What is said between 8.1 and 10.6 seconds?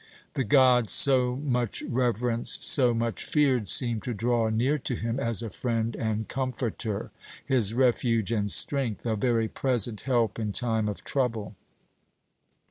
and strength, "a very present help in